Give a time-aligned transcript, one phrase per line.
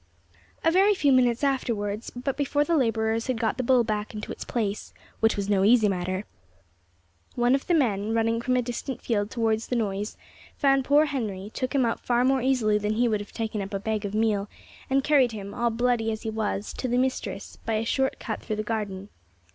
[0.63, 4.31] A very few minutes afterwards, but before the labourers had got the bull back into
[4.31, 6.25] its place, which was no easy matter,
[7.35, 10.17] one of the men, running from a distant field towards the noise,
[10.57, 13.75] found poor Henry, took him up far more easily than he would have taken up
[13.75, 14.49] a bag of meal,
[14.89, 18.41] and carried him, all bloody as he was, to the mistress, by a short cut
[18.41, 19.09] through the garden.